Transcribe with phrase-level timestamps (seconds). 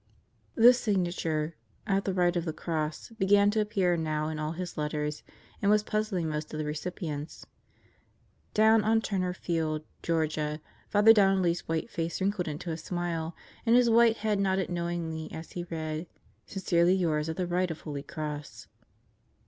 [0.55, 1.55] This signature
[1.85, 5.21] "At the right of the Cross" began to appear now in all his letters
[5.61, 7.45] and was puzzling most of the recipients.
[8.55, 10.59] Down on Turner Field, Georgia,
[10.89, 15.51] Father Donnelly's white face wrinkled into a smile and his white head nodded knowingly as
[15.51, 16.07] he read:
[16.47, 18.69] "Sincerely yours at the right of Holy Cross."